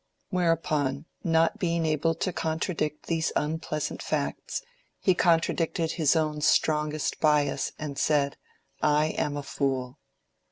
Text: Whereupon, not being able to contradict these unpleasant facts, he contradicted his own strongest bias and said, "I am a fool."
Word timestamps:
Whereupon, 0.31 1.05
not 1.23 1.59
being 1.59 1.85
able 1.85 2.15
to 2.15 2.33
contradict 2.33 3.05
these 3.05 3.31
unpleasant 3.35 4.01
facts, 4.01 4.63
he 4.99 5.13
contradicted 5.13 5.91
his 5.91 6.15
own 6.15 6.41
strongest 6.41 7.19
bias 7.19 7.71
and 7.77 7.99
said, 7.99 8.35
"I 8.81 9.09
am 9.09 9.37
a 9.37 9.43
fool." 9.43 9.99